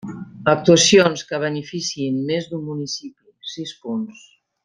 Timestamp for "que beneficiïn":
1.31-2.17